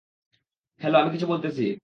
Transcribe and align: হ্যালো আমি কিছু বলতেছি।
হ্যালো 0.81 0.97
আমি 0.97 1.09
কিছু 1.11 1.27
বলতেছি। 1.27 1.63